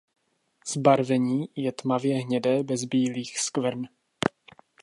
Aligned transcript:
Zbarvení 0.67 1.49
je 1.55 1.71
tmavě 1.71 2.15
hnědé 2.17 2.63
bez 2.63 2.83
bílých 2.83 3.39
skvrn. 3.39 3.81